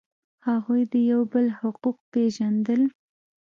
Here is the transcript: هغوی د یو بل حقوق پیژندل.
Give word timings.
هغوی 0.47 0.81
د 0.93 0.95
یو 1.11 1.21
بل 1.33 1.45
حقوق 1.59 1.97
پیژندل. 2.11 2.81